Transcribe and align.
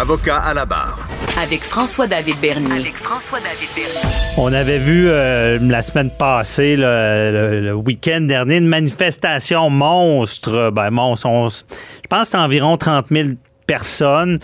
Avocat 0.00 0.38
à 0.38 0.54
la 0.54 0.64
barre. 0.64 1.06
Avec 1.42 1.62
François-David 1.62 2.36
Bernier. 2.40 2.72
avec 2.80 2.96
François-David 2.96 3.68
Bernier. 3.74 4.14
On 4.38 4.50
avait 4.52 4.78
vu 4.78 5.08
euh, 5.10 5.58
la 5.60 5.82
semaine 5.82 6.10
passée, 6.18 6.74
le, 6.76 7.30
le- 7.32 7.60
le 7.60 7.74
week-end 7.74 8.22
dernier, 8.22 8.56
une 8.56 8.66
manifestation 8.66 9.68
monstre. 9.68 10.70
Ben, 10.70 10.90
monstre. 10.90 11.26
on 11.26 11.48
je 11.50 11.62
pense 12.08 12.22
que 12.22 12.28
c'est 12.28 12.36
environ 12.38 12.76
30 12.78 13.06
000 13.10 13.28
personnes 13.66 14.38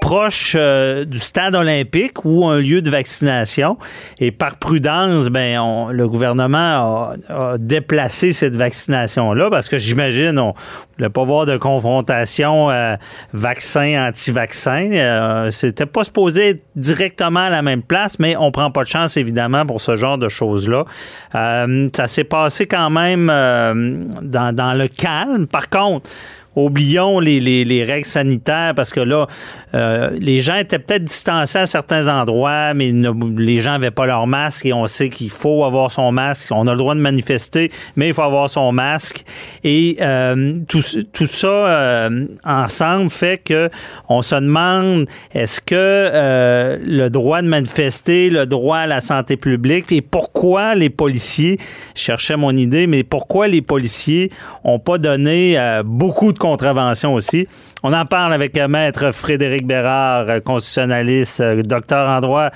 proche 0.00 0.54
euh, 0.58 1.04
du 1.04 1.18
stade 1.18 1.54
olympique 1.54 2.24
ou 2.24 2.46
un 2.46 2.60
lieu 2.60 2.82
de 2.82 2.90
vaccination. 2.90 3.76
Et 4.18 4.30
par 4.30 4.56
prudence, 4.56 5.28
ben, 5.28 5.90
le 5.90 6.08
gouvernement 6.08 7.14
a, 7.28 7.58
déplacé 7.58 8.32
cette 8.32 8.56
vaccination-là 8.56 9.50
parce 9.50 9.68
que 9.68 9.78
j'imagine 9.78 10.38
on 10.38 10.48
ne 10.48 10.52
voulait 10.98 11.10
pas 11.10 11.24
voir 11.24 11.46
de 11.46 11.56
confrontation 11.56 12.70
euh, 12.70 12.96
vaccin-anti-vaccin. 13.32 14.90
Euh, 14.92 15.50
C'était 15.50 15.86
pas 15.86 16.04
supposé 16.04 16.50
être 16.50 16.62
directement 16.76 17.40
à 17.40 17.50
la 17.50 17.62
même 17.62 17.82
place, 17.82 18.18
mais 18.18 18.36
on 18.36 18.50
prend 18.50 18.70
pas 18.70 18.82
de 18.82 18.88
chance, 18.88 19.16
évidemment, 19.16 19.66
pour 19.66 19.80
ce 19.80 19.96
genre 19.96 20.18
de 20.18 20.28
choses-là. 20.28 20.84
Ça 21.32 22.06
s'est 22.06 22.24
passé 22.24 22.66
quand 22.66 22.90
même 22.90 23.26
dans 23.26 24.78
le 24.78 24.88
calme. 24.88 25.46
Par 25.46 25.68
contre, 25.68 26.10
oublions 26.56 27.20
les, 27.20 27.38
les- 27.40 27.64
les 27.64 27.84
règles 27.84 28.06
sanitaires 28.06 28.72
parce 28.74 28.90
que 28.90 29.00
là, 29.00 29.26
euh, 29.74 30.10
les 30.20 30.40
gens 30.40 30.56
étaient 30.56 30.78
peut-être 30.78 31.04
distancés 31.04 31.58
à 31.58 31.66
certains 31.66 32.08
endroits, 32.08 32.74
mais 32.74 32.92
les 33.36 33.60
gens 33.60 33.72
n'avaient 33.72 33.90
pas 33.90 34.06
leur 34.06 34.26
masque 34.26 34.66
et 34.66 34.72
on 34.72 34.86
sait 34.86 35.08
qu'il 35.10 35.30
faut 35.30 35.64
avoir 35.64 35.90
son 35.92 36.10
masque. 36.12 36.48
On 36.52 36.66
a 36.66 36.72
le 36.72 36.78
droit 36.78 36.94
de 36.94 37.00
manifester, 37.00 37.70
mais 37.94 38.08
il 38.08 38.14
faut 38.14 38.22
avoir 38.22 38.48
son 38.50 38.72
masque. 38.72 39.24
Et 39.64 39.98
euh, 40.00 40.54
tout, 40.68 40.82
tout 41.12 41.26
ça 41.26 41.46
euh, 41.48 42.26
ensemble 42.44 43.10
fait 43.10 43.38
que 43.38 43.70
on 44.08 44.22
se 44.22 44.34
demande 44.34 45.06
est-ce 45.34 45.60
que 45.60 46.76
le 46.86 47.08
droit 47.08 47.42
de 47.42 47.48
manifester, 47.48 48.30
le 48.30 48.46
droit 48.46 48.78
à 48.78 48.86
la 48.86 49.00
santé 49.00 49.36
publique 49.36 49.92
et 49.92 50.00
pourquoi 50.00 50.74
les 50.74 50.90
policiers, 50.90 51.58
je 51.94 52.00
cherchais 52.00 52.36
mon 52.36 52.56
idée, 52.56 52.86
mais 52.86 53.02
pourquoi 53.02 53.48
les 53.48 53.62
policiers 53.62 54.30
ont 54.64 54.78
pas 54.78 54.98
donné 54.98 55.58
beaucoup 55.84 56.32
de 56.32 56.38
contraventions 56.50 57.14
aussi. 57.14 57.46
On 57.82 57.92
en 57.92 58.04
parle 58.06 58.32
avec 58.32 58.56
euh, 58.56 58.68
Maître 58.68 59.12
Frédéric 59.12 59.66
Bérard, 59.66 60.28
euh, 60.28 60.40
constitutionnaliste, 60.40 61.40
euh, 61.40 61.62
docteur 61.62 62.08
en 62.08 62.20
droit. 62.20 62.50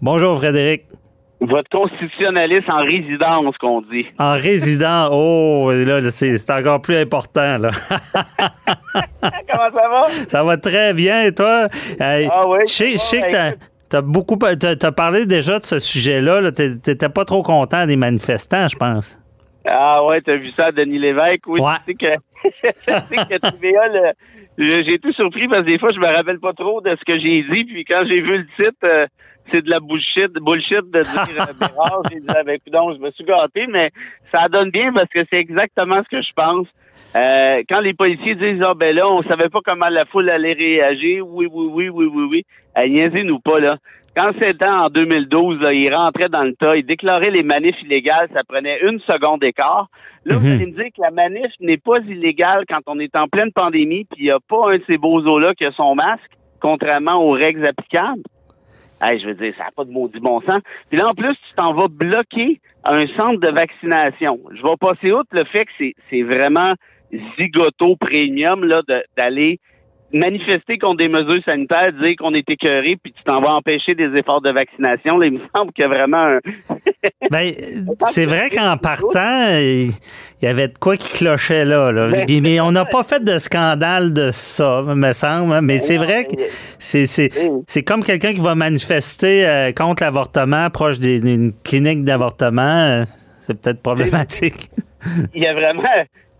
Bonjour 0.00 0.36
Frédéric. 0.38 0.84
Votre 1.40 1.68
constitutionnaliste 1.70 2.68
en 2.70 2.82
résidence, 2.82 3.56
qu'on 3.60 3.82
dit. 3.82 4.06
En 4.18 4.32
résident, 4.32 5.08
oh, 5.12 5.70
là, 5.70 6.00
c'est 6.10 6.38
c'est 6.38 6.50
encore 6.52 6.80
plus 6.80 6.96
important, 6.96 7.58
là. 7.58 7.68
Comment 9.22 9.70
ça 9.74 9.88
va? 9.88 10.02
Ça 10.28 10.42
va 10.42 10.56
très 10.56 10.94
bien, 10.94 11.24
et 11.24 11.32
toi? 11.34 11.68
Ah 12.00 12.18
oui, 12.48 12.58
Je 12.66 12.96
sais- 12.96 13.20
que 13.20 13.30
t'as- 13.30 13.52
t'as 13.90 14.00
beaucoup, 14.00 14.36
t'as 14.36 14.76
t'as 14.76 14.92
parlé 14.92 15.26
déjà 15.26 15.58
de 15.58 15.64
ce 15.64 15.78
sujet-là. 15.78 16.40
-là, 16.40 16.52
T'étais 16.80 17.08
pas 17.10 17.24
trop 17.26 17.42
content 17.42 17.86
des 17.86 17.96
manifestants, 17.96 18.68
je 18.68 18.76
pense. 18.76 19.18
Ah 19.66 20.04
ouais, 20.04 20.20
t'as 20.20 20.36
vu 20.36 20.50
ça, 20.52 20.72
Denis 20.72 20.98
Lévesque? 20.98 21.46
Oui, 21.46 21.60
Ouais. 21.60 21.72
tu 21.86 21.92
sais 21.92 21.94
que, 21.94 22.14
tu 22.62 23.16
sais 23.16 23.16
que 23.16 23.50
TVA, 23.50 24.12
j'ai 24.58 24.94
été 24.94 25.12
surpris 25.12 25.48
parce 25.48 25.62
que 25.62 25.66
des 25.70 25.78
fois, 25.78 25.90
je 25.92 25.98
me 25.98 26.06
rappelle 26.06 26.38
pas 26.38 26.52
trop 26.52 26.80
de 26.80 26.90
ce 26.96 27.04
que 27.04 27.18
j'ai 27.18 27.42
dit, 27.42 27.64
puis 27.64 27.84
quand 27.84 28.02
j'ai 28.06 28.20
vu 28.20 28.38
le 28.38 28.46
titre, 28.56 28.78
euh, 28.84 29.06
c'est 29.50 29.62
de 29.62 29.70
la 29.70 29.80
bullshit, 29.80 30.32
bullshit 30.34 30.82
de 30.90 31.02
dire 31.02 31.42
euh, 31.42 31.52
Bérard. 31.60 32.02
J'ai 32.10 32.20
dit, 32.20 32.30
avec 32.36 32.62
donc, 32.70 32.96
je 32.96 33.00
me 33.00 33.10
suis 33.12 33.24
gâté, 33.24 33.66
mais 33.68 33.90
ça 34.32 34.48
donne 34.48 34.70
bien 34.70 34.92
parce 34.92 35.08
que 35.08 35.20
c'est 35.30 35.38
exactement 35.38 36.02
ce 36.04 36.16
que 36.16 36.22
je 36.22 36.32
pense. 36.34 36.66
Euh, 37.14 37.62
quand 37.68 37.80
les 37.80 37.94
policiers 37.94 38.34
disent, 38.34 38.62
ah 38.62 38.74
ben 38.74 38.94
là, 38.94 39.08
on 39.08 39.22
savait 39.22 39.48
pas 39.48 39.60
comment 39.64 39.88
la 39.88 40.04
foule 40.04 40.28
allait 40.30 40.52
réagir, 40.52 41.26
oui, 41.26 41.46
oui, 41.50 41.68
oui, 41.72 41.88
oui, 41.88 42.06
oui, 42.12 42.24
oui, 42.30 42.46
niaisez-nous 42.90 43.38
pas, 43.40 43.58
là. 43.60 43.76
Quand 44.16 44.30
c'était 44.38 44.64
en 44.64 44.88
2012, 44.88 45.60
là, 45.60 45.74
il 45.74 45.94
rentrait 45.94 46.30
dans 46.30 46.42
le 46.42 46.54
tas, 46.54 46.74
il 46.74 46.86
déclarait 46.86 47.30
les 47.30 47.42
manifs 47.42 47.80
illégales, 47.82 48.30
ça 48.32 48.40
prenait 48.48 48.80
une 48.80 48.98
seconde 49.00 49.40
d'écart. 49.40 49.88
Là, 50.24 50.36
vous 50.38 50.46
Mhm. 50.46 50.54
allez 50.54 50.66
me 50.66 50.72
dire 50.72 50.86
que 50.96 51.02
la 51.02 51.10
manif 51.10 51.52
n'est 51.60 51.76
pas 51.76 51.98
illégale 51.98 52.64
quand 52.66 52.80
on 52.86 52.98
est 52.98 53.14
en 53.14 53.28
pleine 53.28 53.52
pandémie, 53.52 54.04
puis 54.06 54.20
il 54.20 54.24
n'y 54.24 54.30
a 54.30 54.38
pas 54.40 54.72
un 54.72 54.78
de 54.78 54.82
ces 54.86 54.96
bozos-là 54.96 55.54
qui 55.54 55.66
a 55.66 55.72
son 55.72 55.94
masque, 55.94 56.30
contrairement 56.62 57.22
aux 57.22 57.32
règles 57.32 57.66
applicables. 57.66 58.22
Hey, 59.02 59.20
je 59.20 59.26
veux 59.26 59.34
dire, 59.34 59.52
ça 59.58 59.64
n'a 59.64 59.70
pas 59.76 59.84
de 59.84 59.90
maudit 59.90 60.18
bon 60.20 60.40
sens. 60.40 60.62
Puis 60.88 60.96
là, 60.98 61.08
en 61.08 61.14
plus, 61.14 61.34
tu 61.34 61.54
t'en 61.54 61.74
vas 61.74 61.88
bloquer 61.88 62.58
un 62.84 63.06
centre 63.08 63.38
de 63.40 63.48
vaccination. 63.48 64.40
Je 64.54 64.62
vais 64.62 64.76
passer 64.80 65.12
outre 65.12 65.28
le 65.32 65.44
fait 65.44 65.66
que 65.66 65.72
c'est, 66.08 66.22
vraiment 66.22 66.72
zigoto 67.38 67.96
premium 67.96 68.64
là, 68.64 68.80
d'aller 69.18 69.58
manifester 70.12 70.78
contre 70.78 70.98
des 70.98 71.08
mesures 71.08 71.42
sanitaires, 71.44 71.92
dire 71.92 72.14
qu'on 72.18 72.34
est 72.34 72.48
écœuré, 72.48 72.96
puis 73.02 73.12
tu 73.12 73.22
t'en 73.24 73.40
vas 73.40 73.50
empêcher 73.54 73.94
des 73.94 74.16
efforts 74.16 74.40
de 74.40 74.50
vaccination. 74.50 75.18
Là, 75.18 75.26
il 75.26 75.32
me 75.34 75.40
semble 75.54 75.72
qu'il 75.72 75.82
y 75.82 75.84
a 75.84 75.88
vraiment 75.88 76.16
un... 76.36 76.38
Ben, 77.30 77.50
c'est 78.08 78.24
vrai 78.24 78.48
qu'en 78.50 78.76
partant, 78.76 79.48
il 79.58 79.90
y 80.42 80.46
avait 80.46 80.68
de 80.68 80.78
quoi 80.78 80.96
qui 80.96 81.12
clochait 81.16 81.64
là. 81.64 81.90
là. 81.92 82.08
Ben, 82.08 82.24
Mais, 82.28 82.40
mais 82.40 82.60
on 82.60 82.72
n'a 82.72 82.84
pas 82.84 83.02
fait 83.02 83.22
de 83.24 83.38
scandale 83.38 84.12
de 84.12 84.30
ça, 84.32 84.82
me 84.82 85.12
semble. 85.12 85.52
hein. 85.52 85.60
Mais 85.60 85.78
c'est 85.78 85.96
vrai 85.96 86.24
que 86.24 86.34
c'est, 86.78 87.06
c'est, 87.06 87.28
c'est 87.66 87.82
comme 87.82 88.02
quelqu'un 88.04 88.32
qui 88.34 88.40
va 88.40 88.54
manifester 88.54 89.46
euh, 89.46 89.72
contre 89.72 90.02
l'avortement 90.04 90.68
proche 90.70 90.98
d'une 90.98 91.52
clinique 91.64 92.04
d'avortement. 92.04 92.62
euh, 92.62 93.04
C'est 93.40 93.60
peut-être 93.60 93.82
problématique. 93.82 94.68
il 95.34 95.42
y 95.42 95.46
a 95.46 95.54
vraiment 95.54 95.82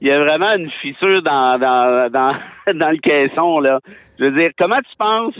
il 0.00 0.08
y 0.08 0.10
a 0.10 0.18
vraiment 0.18 0.52
une 0.54 0.70
fissure 0.82 1.22
dans, 1.22 1.58
dans, 1.58 2.10
dans, 2.10 2.34
dans 2.74 2.90
le 2.90 2.98
caisson 2.98 3.60
là. 3.60 3.80
Je 4.18 4.24
veux 4.24 4.32
dire, 4.32 4.50
comment 4.58 4.78
tu 4.80 4.96
penses 4.98 5.34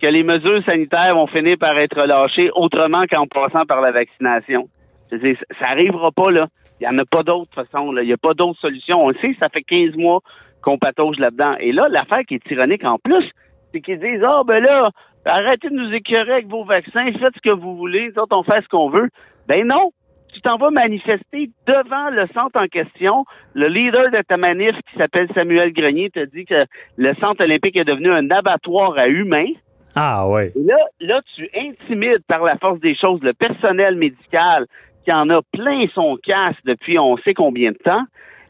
que 0.00 0.06
les 0.06 0.22
mesures 0.22 0.64
sanitaires 0.64 1.14
vont 1.14 1.26
finir 1.26 1.56
par 1.58 1.78
être 1.78 2.00
relâchées 2.00 2.50
autrement 2.54 3.04
qu'en 3.10 3.26
passant 3.26 3.64
par 3.66 3.80
la 3.80 3.92
vaccination? 3.92 4.68
Je 5.10 5.16
veux 5.16 5.22
dire, 5.22 5.36
ça- 5.38 5.58
ça 5.60 5.66
arrivera 5.70 6.10
pas 6.12 6.30
là. 6.30 6.46
Il 6.80 6.84
y 6.84 6.88
en 6.88 6.98
a 6.98 7.04
pas 7.04 7.22
d'autre 7.22 7.50
façon 7.54 7.92
là. 7.92 8.02
Il 8.02 8.08
y 8.08 8.12
a 8.12 8.16
pas 8.18 8.34
d'autre 8.34 8.58
solution. 8.60 9.04
On 9.04 9.08
le 9.10 9.14
sait, 9.20 9.36
ça 9.38 9.48
fait 9.48 9.62
15 9.62 9.96
mois 9.96 10.20
qu'on 10.62 10.78
patauge 10.78 11.18
là-dedans. 11.18 11.54
Et 11.60 11.72
là, 11.72 11.88
l'affaire 11.88 12.22
qui 12.26 12.34
est 12.36 12.44
tyrannique 12.46 12.84
en 12.84 12.98
plus, 12.98 13.24
c'est 13.72 13.80
qu'ils 13.80 13.98
disent 14.00 14.22
ah 14.24 14.42
ben 14.46 14.62
là, 14.62 14.90
arrêtez 15.24 15.68
de 15.68 15.74
nous 15.74 15.92
écœurer 15.92 16.32
avec 16.32 16.48
vos 16.48 16.64
vaccins, 16.64 17.06
faites 17.12 17.34
ce 17.36 17.40
que 17.40 17.50
vous 17.54 17.76
voulez, 17.76 18.10
nous 18.14 18.22
autres 18.22 18.36
on 18.36 18.42
fait 18.42 18.62
ce 18.62 18.68
qu'on 18.68 18.88
veut. 18.90 19.08
Ben 19.48 19.66
non, 19.66 19.90
tu 20.32 20.40
t'en 20.40 20.56
vas 20.56 20.70
manifester 20.70 21.50
devant 21.66 22.10
le 22.10 22.26
centre 22.34 22.58
en 22.58 22.66
question. 22.66 23.24
Le 23.54 23.68
leader 23.68 24.10
de 24.10 24.22
ta 24.22 24.36
manif, 24.36 24.74
qui 24.90 24.98
s'appelle 24.98 25.28
Samuel 25.34 25.72
Grenier, 25.72 26.10
te 26.10 26.24
dit 26.24 26.44
que 26.44 26.64
le 26.96 27.14
centre 27.14 27.44
olympique 27.44 27.76
est 27.76 27.84
devenu 27.84 28.10
un 28.10 28.30
abattoir 28.30 28.96
à 28.98 29.08
humains. 29.08 29.52
Ah 29.94 30.26
ouais. 30.28 30.52
Et 30.56 30.64
là, 30.64 30.76
là, 31.00 31.20
tu 31.36 31.48
intimides 31.54 32.24
par 32.26 32.42
la 32.42 32.56
force 32.56 32.80
des 32.80 32.94
choses 32.94 33.20
le 33.22 33.34
personnel 33.34 33.96
médical 33.96 34.66
qui 35.04 35.12
en 35.12 35.28
a 35.30 35.40
plein 35.52 35.86
son 35.94 36.16
casse 36.16 36.56
depuis 36.64 36.98
on 36.98 37.16
sait 37.18 37.34
combien 37.34 37.72
de 37.72 37.78
temps. 37.78 38.04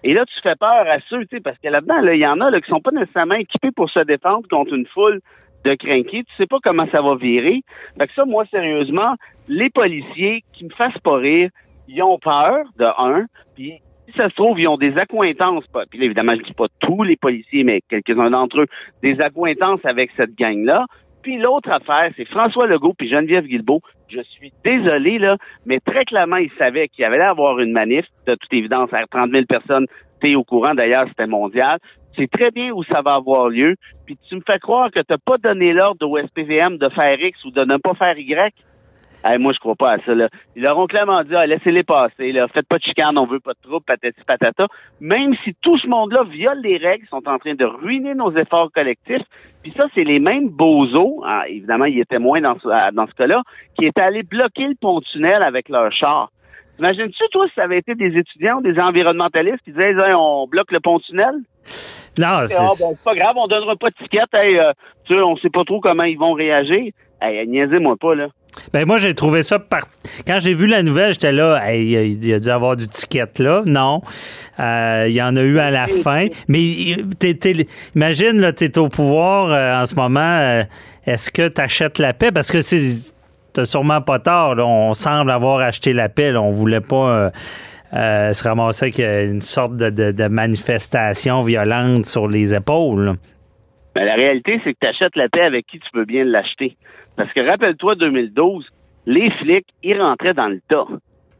Et 0.04 0.15
là, 0.15 0.25
tu 0.26 0.34
fais 0.42 0.56
peur 0.56 0.87
à 0.87 0.98
ceux, 1.09 1.25
tu 1.26 1.37
sais, 1.37 1.41
parce 1.41 1.59
que 1.59 1.69
là-dedans, 1.69 2.00
là, 2.00 2.15
il 2.15 2.21
y 2.21 2.26
en 2.26 2.41
a 2.41 2.50
là, 2.50 2.60
qui 2.60 2.69
sont 2.69 2.81
pas 2.81 2.91
nécessairement 2.91 3.37
équipés 3.37 3.71
pour 3.71 3.88
se 3.88 4.00
défendre 4.00 4.48
contre 4.48 4.75
une 4.75 4.87
foule 4.87 5.21
de 5.65 5.74
crinqués. 5.74 6.24
Tu 6.24 6.36
sais 6.36 6.47
pas 6.47 6.59
comment 6.62 6.86
ça 6.91 7.01
va 7.01 7.15
virer. 7.15 7.62
Fait 7.98 8.09
que 8.09 8.15
ça, 8.15 8.24
moi, 8.24 8.45
sérieusement, 8.51 9.15
les 9.48 9.71
policiers 9.71 10.42
qui 10.53 10.65
me 10.65 10.71
fassent 10.71 10.98
pas 11.04 11.16
rire, 11.16 11.51
ils 11.92 12.03
ont 12.03 12.18
peur, 12.18 12.65
de 12.78 12.84
un, 12.84 13.27
puis 13.54 13.80
si 14.06 14.16
ça 14.16 14.28
se 14.28 14.34
trouve, 14.34 14.59
ils 14.59 14.68
ont 14.68 14.77
des 14.77 14.97
accointances, 14.98 15.65
puis 15.91 15.98
là, 15.98 16.06
évidemment, 16.06 16.34
je 16.34 16.42
dis 16.42 16.54
pas 16.54 16.66
tous 16.80 17.03
les 17.03 17.16
policiers, 17.16 17.65
mais 17.65 17.80
quelques-uns 17.89 18.30
d'entre 18.30 18.62
eux, 18.62 18.66
des 19.03 19.21
accointances 19.21 19.84
avec 19.84 20.10
cette 20.16 20.34
gang-là. 20.36 20.86
Puis 21.22 21.39
l'autre 21.39 21.71
affaire, 21.71 22.10
c'est 22.16 22.24
François 22.24 22.66
Legault 22.66 22.94
puis 22.98 23.09
Geneviève 23.09 23.47
Guilbeault. 23.47 23.80
Je 24.10 24.21
suis 24.22 24.53
désolé, 24.65 25.18
là, 25.18 25.36
mais 25.66 25.78
très 25.78 26.04
clairement, 26.04 26.36
ils 26.36 26.50
savaient 26.59 26.89
qu'il 26.89 27.03
y 27.03 27.04
avait 27.04 27.21
avoir 27.21 27.60
une 27.60 27.72
manif, 27.72 28.04
de 28.27 28.34
toute 28.34 28.53
évidence, 28.53 28.92
à 28.92 29.06
30 29.06 29.30
000 29.30 29.45
personnes. 29.45 29.86
T'es 30.21 30.34
au 30.34 30.42
courant, 30.42 30.74
d'ailleurs, 30.74 31.06
c'était 31.09 31.28
mondial. 31.28 31.78
C'est 32.16 32.30
très 32.30 32.50
bien 32.50 32.72
où 32.72 32.83
ça 32.84 33.03
va 33.03 33.15
avoir 33.15 33.48
lieu. 33.48 33.77
Puis 34.04 34.18
tu 34.28 34.34
me 34.34 34.42
fais 34.45 34.59
croire 34.59 34.91
que 34.91 35.00
t'as 35.00 35.16
pas 35.24 35.38
donné 35.38 35.72
l'ordre 35.72 36.09
au 36.09 36.18
SPVM 36.18 36.77
de 36.77 36.88
faire 36.88 37.21
X 37.21 37.45
ou 37.45 37.50
de 37.50 37.65
ne 37.65 37.77
pas 37.77 37.95
faire 37.95 38.18
Y. 38.18 38.53
Hey, 39.24 39.39
moi, 39.39 39.53
je 39.53 39.59
crois 39.59 39.77
pas 39.77 39.92
à 39.92 39.98
ça. 39.98 40.15
Là. 40.15 40.28
Ils 40.57 40.63
leur 40.63 40.78
ont 40.78 40.86
clairement 40.86 41.22
dit, 41.22 41.34
ah, 41.34 41.47
laissez-les 41.47 41.84
passer. 41.84 42.33
Là. 42.33 42.48
Faites 42.48 42.66
pas 42.66 42.78
de 42.78 42.83
chicane, 42.83 43.16
on 43.16 43.27
veut 43.27 43.41
pas 43.41 43.53
de 43.53 43.59
troubles, 43.63 43.84
patati 43.84 44.21
patata. 44.27 44.66
Même 45.01 45.34
si 45.45 45.54
tout 45.63 45.78
ce 45.78 45.86
monde-là 45.86 46.24
viole 46.24 46.60
les 46.63 46.77
règles, 46.77 47.07
sont 47.09 47.28
en 47.28 47.39
train 47.39 47.54
de 47.54 47.65
ruiner 47.65 48.15
nos 48.15 48.33
efforts 48.36 48.71
collectifs. 48.72 49.22
Puis 49.63 49.72
ça, 49.77 49.86
c'est 49.95 50.04
les 50.04 50.19
mêmes 50.19 50.48
bozos, 50.48 51.22
ah, 51.24 51.45
évidemment, 51.48 51.84
ils 51.84 52.01
étaient 52.01 52.19
moins 52.19 52.41
dans 52.41 52.59
ce, 52.59 52.95
dans 52.95 53.07
ce 53.07 53.15
cas-là, 53.15 53.42
qui 53.78 53.86
étaient 53.86 54.01
allés 54.01 54.24
bloquer 54.24 54.66
le 54.66 54.74
pont-tunnel 54.80 55.42
avec 55.42 55.69
leur 55.69 55.92
char. 55.92 56.30
Imagines-tu, 56.78 57.22
toi, 57.30 57.47
si 57.47 57.54
ça 57.54 57.63
avait 57.63 57.78
été 57.78 57.95
des 57.95 58.16
étudiants, 58.19 58.60
des 58.60 58.78
environnementalistes 58.80 59.63
qui 59.65 59.71
disaient, 59.71 59.95
on 60.15 60.48
bloque 60.48 60.72
le 60.72 60.80
pont-tunnel? 60.80 61.34
Non, 62.19 62.47
c'est 62.47 62.57
ah, 62.59 62.72
bon, 62.78 62.95
pas 63.04 63.15
grave, 63.15 63.36
on 63.36 63.47
donnera 63.47 63.77
pas 63.77 63.91
de 63.91 63.95
ticket. 63.95 64.19
Hey, 64.33 64.59
euh, 64.59 64.72
tu 65.04 65.15
sais, 65.15 65.21
on 65.21 65.36
sait 65.36 65.48
pas 65.48 65.65
trop 65.65 65.80
comment 65.80 66.03
ils 66.03 66.19
vont 66.19 66.33
réagir. 66.33 66.92
Hey, 67.21 67.47
niaisez-moi 67.47 67.97
pas, 67.97 68.15
là. 68.15 68.28
Ben 68.72 68.86
moi, 68.86 68.98
j'ai 68.98 69.15
trouvé 69.15 69.42
ça 69.42 69.59
par... 69.59 69.83
Quand 70.27 70.41
j'ai 70.41 70.54
vu 70.54 70.66
la 70.66 70.83
nouvelle, 70.83 71.13
j'étais 71.13 71.33
là, 71.33 71.72
il 71.74 72.24
y 72.24 72.33
a 72.33 72.41
dû 72.41 72.48
avoir 72.48 72.77
du 72.77 72.89
ticket 72.89 73.27
là. 73.39 73.63
Non. 73.66 74.01
Euh, 74.60 75.07
il 75.09 75.15
y 75.15 75.22
en 75.22 75.36
a 75.36 75.42
eu 75.42 75.59
à 75.59 75.71
la 75.71 75.89
fin. 75.89 76.27
Mais 76.48 76.63
imagine, 77.95 78.41
là, 78.41 78.53
tu 78.53 78.65
es 78.65 78.78
au 78.78 78.89
pouvoir 78.89 79.53
euh, 79.53 79.83
en 79.83 79.86
ce 79.86 79.95
moment. 79.95 80.65
Est-ce 81.07 81.30
que 81.30 81.48
tu 81.48 81.60
achètes 81.60 81.98
la 81.98 82.15
paix? 82.15 82.33
Parce 82.33 82.51
que 82.51 82.63
c'est 82.63 83.13
t'as 83.53 83.65
sûrement 83.66 84.01
pas 84.01 84.19
tort. 84.19 84.57
On 84.59 84.95
semble 84.95 85.30
avoir 85.30 85.60
acheté 85.60 85.92
la 85.92 86.09
paix. 86.09 86.34
On 86.36 86.53
voulait 86.53 86.80
pas 86.80 87.30
euh, 87.95 88.33
se 88.33 88.42
ramasser 88.42 88.86
avec 88.86 88.98
une 88.98 89.42
sorte 89.42 89.77
de, 89.77 90.28
manifestation 90.28 91.42
violente 91.42 92.07
sur 92.07 92.28
les 92.28 92.54
épaules. 92.54 93.16
Mais 93.94 94.04
la 94.04 94.15
réalité, 94.15 94.60
c'est 94.65 94.72
que 94.72 94.78
tu 94.80 94.86
achètes 94.86 95.16
la 95.16 95.28
paix 95.28 95.42
avec 95.42 95.66
qui 95.66 95.78
tu 95.78 95.91
peux 95.92 96.04
bien 96.04 96.24
l'acheter. 96.24 96.77
Parce 97.16 97.33
que 97.33 97.41
rappelle-toi, 97.41 97.94
2012, 97.97 98.66
les 99.06 99.30
flics, 99.30 99.66
ils 99.83 100.00
rentraient 100.00 100.34
dans 100.34 100.48
le 100.48 100.60
tas. 100.68 100.86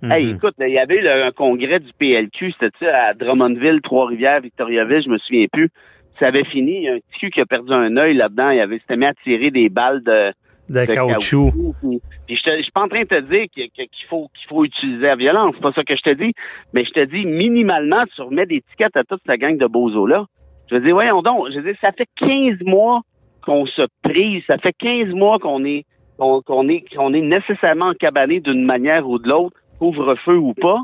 Mhm. 0.03 0.13
Hey, 0.13 0.31
écoute, 0.31 0.55
il 0.59 0.73
y 0.73 0.79
avait 0.79 1.09
un 1.09 1.31
congrès 1.31 1.79
du 1.79 1.93
PLQ, 1.99 2.55
c'était 2.59 2.89
à 2.89 3.15
Drummondville, 3.15 3.81
Trois-Rivières, 3.83 4.41
Victoriaville, 4.41 5.03
je 5.05 5.09
me 5.09 5.19
souviens 5.19 5.47
plus. 5.51 5.71
Ça 6.19 6.27
avait 6.27 6.45
fini, 6.45 6.77
il 6.77 6.83
y 6.83 6.89
a 6.89 6.95
un 6.95 6.99
petit 6.99 7.31
qui 7.31 7.41
a 7.41 7.47
perdu 7.47 7.73
un 7.73 7.97
œil 7.97 8.15
là-dedans, 8.15 8.51
il 8.51 8.61
avait 8.61 8.79
s'était 8.81 8.97
mis 8.97 9.07
à 9.07 9.15
tirer 9.25 9.51
des 9.51 9.69
balles 9.69 10.03
de, 10.03 10.33
de, 10.69 10.87
caoutchouc. 10.87 11.53
Puis, 12.27 12.37
je, 12.45 12.63
suis 12.63 12.73
pas 12.73 12.83
en 12.83 12.89
train 12.89 13.03
de 13.03 13.07
te 13.07 13.21
dire 13.21 13.47
qu'il 13.53 14.07
faut 14.09 14.29
qu'il 14.35 14.49
faut 14.49 14.65
utiliser 14.65 15.07
la 15.07 15.17
violence, 15.17 15.55
c'est 15.55 15.63
pas 15.63 15.73
ça 15.73 15.85
que 15.85 15.97
je 15.97 16.03
te 16.03 16.15
dis, 16.15 16.33
mais 16.75 16.85
je 16.85 16.91
te 16.91 17.05
dis 17.05 17.25
minimalement 17.25 18.05
tu 18.15 18.23
remets 18.23 18.47
des 18.47 18.61
tickets 18.71 18.97
à 18.97 19.05
toute 19.05 19.23
ta 19.25 19.37
gang 19.37 19.57
de 19.57 19.67
bozos 19.67 20.07
là. 20.07 20.27
Je 20.73 20.79
veux 20.79 20.85
dire 20.85 20.95
voyons 20.95 21.21
donc, 21.21 21.51
je 21.51 21.57
veux 21.57 21.65
dire 21.65 21.77
ça 21.83 21.93
fait 21.93 22.09
15 22.17 22.61
mois 22.65 23.03
qu'on 23.45 23.67
se 23.67 23.83
prise. 24.03 24.43
Ça 24.47 24.57
fait 24.57 24.73
15 24.73 25.09
mois 25.09 25.39
qu'on 25.39 25.67
est 25.67 25.85
qu'on 26.17 26.69
est 26.69 26.85
qu'on 26.97 27.13
est 27.13 27.21
nécessairement 27.21 27.93
cabané 27.93 28.41
d'une 28.41 28.65
manière 28.65 29.07
ou 29.07 29.19
de 29.19 29.29
l'autre, 29.29 29.57
couvre-feu 29.79 30.39
ou 30.39 30.55
pas. 30.55 30.79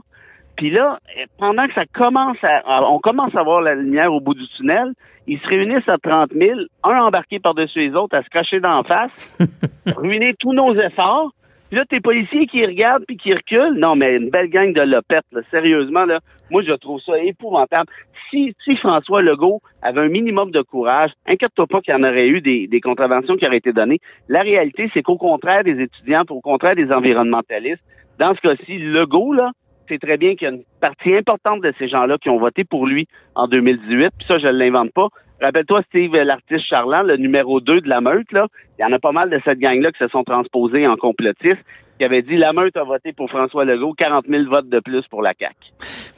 Puis 0.59 0.71
là, 0.71 0.99
pendant 1.39 1.67
que 1.69 1.73
ça 1.73 1.87
commence 1.95 2.37
à, 2.43 2.83
on 2.91 2.99
commence 2.99 3.35
à 3.35 3.43
voir 3.43 3.63
la 3.63 3.77
lumière 3.77 4.13
au 4.13 4.21
bout 4.21 4.35
du 4.35 4.47
tunnel, 4.59 4.93
ils 5.27 5.39
se 5.41 5.47
réunissent 5.47 5.89
à 5.89 5.97
30 5.97 6.33
000, 6.33 6.61
un 6.85 6.99
embarqué 6.99 7.39
par-dessus 7.39 7.79
les 7.89 7.95
autres, 7.95 8.15
à 8.15 8.23
se 8.23 8.29
cracher 8.29 8.61
d'en 8.61 8.83
face, 8.83 9.39
ruiner 9.97 10.35
tous 10.39 10.53
nos 10.53 10.75
efforts. 10.75 11.31
Puis 11.69 11.77
là, 11.77 11.85
tes 11.85 12.01
policiers 12.01 12.47
qui 12.47 12.65
regardent 12.65 13.05
puis 13.07 13.17
qui 13.17 13.33
reculent. 13.33 13.79
Non, 13.79 13.95
mais 13.95 14.17
une 14.17 14.31
belle 14.31 14.49
gang 14.49 14.73
de 14.73 14.81
lopettes, 14.81 15.27
là. 15.33 15.41
Sérieusement, 15.51 16.07
là, 16.07 16.21
moi, 16.51 16.63
je 16.63 16.73
trouve 16.73 17.01
ça 17.01 17.19
épouvantable 17.19 17.91
si, 18.31 18.55
si 18.65 18.77
François 18.77 19.23
Legault 19.23 19.61
avait 19.83 20.01
un 20.01 20.09
minimum 20.09 20.51
de 20.51 20.63
courage, 20.63 21.11
inquiète-toi 21.27 21.67
pas 21.67 21.81
qu'il 21.81 21.95
y 21.95 21.97
en 21.97 22.03
aurait 22.03 22.29
eu 22.29 22.41
des, 22.41 22.67
des 22.67 22.81
contraventions 22.81 23.37
qui 23.37 23.47
auraient 23.47 23.59
été 23.59 23.73
données. 23.73 24.01
La 24.29 24.41
réalité, 24.41 24.91
c'est 24.93 25.03
qu'au 25.03 25.17
contraire 25.17 25.65
des 25.65 25.81
étudiants, 25.81 26.25
au 26.31 26.41
contraire 26.41 26.75
des 26.75 26.91
environnementalistes, 26.93 27.83
dans 28.19 28.35
ce 28.35 28.41
cas-ci, 28.41 28.79
Legault, 28.79 29.33
là, 29.33 29.53
c'est 29.89 29.99
très 29.99 30.17
bien 30.17 30.35
qu'il 30.35 30.49
y 30.49 30.51
a 30.51 30.55
une 30.55 30.63
partie 30.81 31.15
importante 31.15 31.63
de 31.63 31.73
ces 31.79 31.89
gens-là 31.89 32.19
qui 32.19 32.29
ont 32.29 32.39
voté 32.39 32.65
pour 32.65 32.87
lui 32.87 33.09
en 33.35 33.49
2018, 33.49 34.11
puis 34.19 34.27
ça, 34.27 34.39
je 34.39 34.47
ne 34.47 34.53
l'invente 34.53 34.93
pas. 34.93 35.09
Rappelle-toi, 35.41 35.83
Steve, 35.89 36.15
l'artiste 36.17 36.67
charlant, 36.69 37.03
le 37.03 37.17
numéro 37.17 37.61
2 37.61 37.81
de 37.83 37.89
la 37.89 38.01
meute, 38.01 38.31
là, 38.33 38.47
il 38.79 38.83
y 38.83 38.85
en 38.85 38.93
a 38.93 38.99
pas 38.99 39.13
mal 39.13 39.31
de 39.31 39.41
cette 39.45 39.59
gang-là 39.59 39.93
qui 39.93 39.99
se 39.99 40.09
sont 40.09 40.25
transposés 40.25 40.87
en 40.87 40.97
complotistes, 40.97 41.65
qui 41.99 42.05
avait 42.05 42.23
dit 42.23 42.37
la 42.37 42.53
meute 42.53 42.77
a 42.77 42.85
voté 42.85 43.13
pour 43.13 43.29
François 43.29 43.65
Legault, 43.65 43.95
40 43.95 44.27
000 44.29 44.45
votes 44.49 44.69
de 44.69 44.81
plus 44.81 45.07
pour 45.09 45.23
la 45.23 45.33
CAQ. 45.39 45.55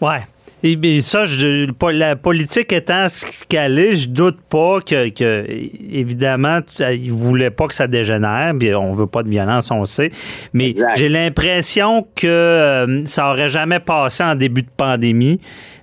Ouais. 0.00 0.20
Et, 0.62 1.00
ça, 1.00 1.24
je, 1.24 1.70
la 1.92 2.16
politique 2.16 2.70
étant 2.72 3.08
ce 3.08 3.46
qu'elle 3.46 3.78
est, 3.78 3.94
je 3.94 4.08
doute 4.08 4.38
pas 4.50 4.80
que, 4.80 5.08
que 5.08 5.46
évidemment, 5.48 6.60
il 6.78 7.12
voulait 7.12 7.50
pas 7.50 7.66
que 7.66 7.74
ça 7.74 7.86
dégénère. 7.86 8.52
Puis 8.58 8.74
on 8.74 8.92
veut 8.92 9.06
pas 9.06 9.22
de 9.22 9.30
violence, 9.30 9.70
on 9.70 9.86
sait. 9.86 10.10
Mais 10.52 10.74
j'ai 10.96 11.08
l'impression 11.08 12.06
que 12.14 12.26
euh, 12.26 13.06
ça 13.06 13.30
aurait 13.30 13.48
jamais 13.48 13.80
passé 13.80 14.22
en 14.22 14.34
début 14.34 14.62
de 14.62 14.70
pandémie, 14.76 15.40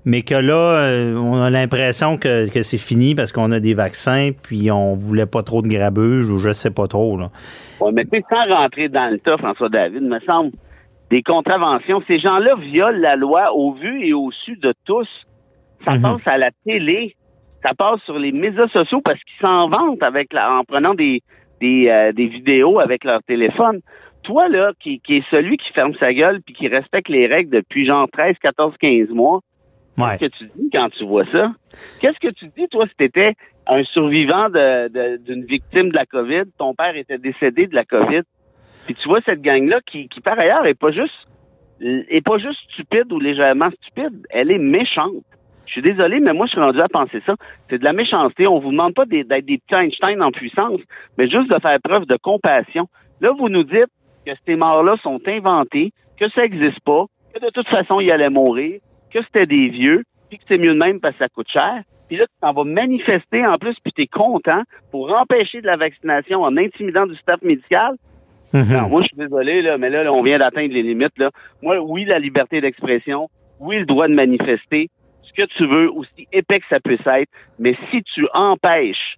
mais 0.08 0.22
que 0.22 0.36
là, 0.36 0.88
euh, 0.88 1.16
on 1.18 1.42
a 1.42 1.50
l'impression 1.50 2.18
que, 2.18 2.46
c'est 2.46 2.78
fini 2.78 3.14
parce 3.14 3.34
qu'on 3.34 3.52
a 3.52 3.60
des 3.60 3.74
vaccins, 3.74 4.30
puis 4.42 4.72
on 4.72 4.96
voulait 4.96 5.26
pas 5.26 5.44
trop 5.44 5.62
de 5.62 5.68
grabuge 5.68 6.30
ou 6.30 6.40
je 6.40 6.52
sais 6.52 6.72
pas 6.72 6.88
trop. 6.88 7.18
Là. 7.18 7.30
mais 7.92 8.06
sans 8.30 8.46
rentrer 8.48 8.88
dans 8.88 9.12
le 9.12 9.20
tas, 9.20 9.38
François 9.38 9.68
David, 9.68 10.04
me 10.04 10.22
semble 10.22 10.52
des 11.10 11.22
contraventions. 11.22 12.02
Ces 12.08 12.20
gens-là 12.20 12.56
violent 12.56 12.98
la 12.98 13.18
loi 13.18 13.54
au 13.54 13.74
vu 13.74 14.08
et 14.08 14.14
au 14.14 14.32
su 14.32 14.56
de 14.56 14.74
tous. 14.86 15.10
Ça 15.84 15.96
mhm. 15.96 16.02
passe 16.02 16.22
à 16.26 16.38
la 16.38 16.52
télé, 16.66 17.18
ça 17.62 17.74
passe 17.78 18.00
sur 18.06 18.18
les 18.18 18.32
médias 18.32 18.70
sociaux 18.70 19.02
parce 19.04 19.20
qu'ils 19.20 19.42
s'en 19.42 19.68
vantent 19.68 20.04
avec 20.04 20.32
la, 20.32 20.54
en 20.54 20.64
prenant 20.64 20.94
des, 20.94 21.22
des, 21.60 21.90
euh, 21.90 22.14
des 22.14 22.28
vidéos 22.28 22.80
avec 22.80 23.04
leur 23.04 23.22
téléphone. 23.24 23.82
Toi, 24.24 24.48
là, 24.48 24.72
qui, 24.80 25.02
qui 25.02 25.18
est 25.18 25.30
celui 25.30 25.58
qui 25.58 25.70
ferme 25.74 25.94
sa 26.00 26.14
gueule 26.14 26.40
puis 26.46 26.56
qui 26.56 26.70
respecte 26.70 27.10
les 27.10 27.28
règles 27.28 27.50
depuis 27.50 27.86
genre 27.86 28.08
13, 28.10 28.36
14, 28.42 28.74
15 28.80 29.10
mois, 29.10 29.42
qu'est-ce 29.98 30.18
que 30.20 30.38
tu 30.38 30.52
dis 30.56 30.70
quand 30.72 30.90
tu 30.90 31.06
vois 31.06 31.26
ça? 31.32 31.52
Qu'est-ce 32.00 32.20
que 32.20 32.34
tu 32.34 32.48
dis, 32.58 32.68
toi, 32.70 32.86
si 32.88 32.96
t'étais 32.96 33.34
un 33.66 33.84
survivant 33.84 34.50
d'une 34.50 35.46
victime 35.46 35.90
de 35.90 35.96
la 35.96 36.06
COVID, 36.06 36.44
ton 36.58 36.74
père 36.74 36.96
était 36.96 37.18
décédé 37.18 37.68
de 37.68 37.76
la 37.76 37.86
COVID, 37.86 38.22
puis 38.86 38.96
tu 38.96 39.08
vois 39.08 39.20
cette 39.26 39.42
gang-là 39.42 39.80
qui, 39.86 40.08
qui 40.08 40.22
par 40.22 40.40
ailleurs 40.40 40.66
est 40.66 40.80
pas 40.80 40.92
juste 40.92 41.28
est 41.80 42.26
pas 42.26 42.38
juste 42.38 42.60
stupide 42.72 43.12
ou 43.12 43.20
légèrement 43.20 43.70
stupide, 43.70 44.26
elle 44.32 44.52
est 44.52 44.58
méchante. 44.58 45.24
Je 45.68 45.74
suis 45.74 45.82
désolé, 45.82 46.20
mais 46.20 46.34
moi, 46.34 46.46
je 46.48 46.52
suis 46.52 46.62
rendu 46.62 46.80
à 46.82 46.88
penser 46.88 47.22
ça. 47.26 47.36
C'est 47.70 47.78
de 47.78 47.84
la 47.84 47.94
méchanceté. 47.94 48.48
On 48.48 48.60
vous 48.60 48.72
demande 48.72 48.94
pas 48.94 49.06
d'être 49.06 49.28
des 49.28 49.58
petits 49.58 49.76
Einstein 49.76 50.24
en 50.24 50.32
puissance, 50.32 50.80
mais 51.18 51.30
juste 51.30 51.50
de 51.50 51.60
faire 51.60 51.78
preuve 51.84 52.06
de 52.06 52.18
compassion. 52.18 52.88
Là, 53.22 53.32
vous 53.38 53.50
nous 53.50 53.64
dites 53.64 53.92
que 54.26 54.32
ces 54.46 54.56
morts-là 54.56 54.96
sont 55.04 55.20
inventés, 55.28 55.92
que 56.20 56.30
ça 56.30 56.42
n'existe 56.42 56.80
pas, 56.82 57.06
que 57.34 57.46
de 57.46 57.50
toute 57.52 57.68
façon, 57.68 58.00
ils 58.00 58.12
allaient 58.12 58.30
mourir, 58.30 58.80
que 59.12 59.24
c'était 59.24 59.46
des 59.46 59.70
vieux, 59.70 60.04
puis 60.30 60.38
que 60.38 60.44
c'est 60.48 60.58
mieux 60.58 60.74
de 60.74 60.80
même 60.80 61.00
parce 61.00 61.14
que 61.14 61.20
ça 61.20 61.30
coûte 61.30 61.50
cher. 61.50 61.84
Puis 62.08 62.18
là, 62.18 62.26
tu 62.26 62.34
t'en 62.42 62.54
vas 62.54 62.64
manifester 62.64 63.46
en 63.46 63.58
plus, 63.58 63.76
puis 63.84 63.92
tu 63.94 64.04
es 64.04 64.08
content 64.08 64.64
pour 64.92 65.12
empêcher 65.12 65.62
de 65.62 65.68
la 65.68 65.76
vaccination 65.76 66.44
en 66.44 66.56
intimidant 66.58 67.06
du 67.06 67.16
staff 67.16 67.42
médical. 67.42 67.96
Mhm. 68.54 68.90
moi, 68.90 69.02
je 69.02 69.08
suis 69.08 69.18
désolé, 69.18 69.62
là, 69.62 69.78
mais 69.78 69.90
là, 69.90 70.12
on 70.12 70.24
vient 70.24 70.40
d'atteindre 70.40 70.74
les 70.74 70.84
limites. 70.84 71.18
Là. 71.18 71.32
Moi, 71.62 71.80
oui, 71.80 72.06
la 72.06 72.18
liberté 72.18 72.62
d'expression, 72.62 73.30
oui, 73.60 73.80
le 73.80 73.86
droit 73.86 74.08
de 74.08 74.14
manifester, 74.14 74.90
ce 75.24 75.34
que 75.34 75.48
tu 75.58 75.68
veux, 75.68 75.92
aussi 75.92 76.28
épais 76.32 76.60
que 76.60 76.66
ça 76.70 76.80
puisse 76.80 77.06
être, 77.06 77.30
mais 77.60 77.76
si 77.92 78.02
tu 78.04 78.26
empêches, 78.34 79.18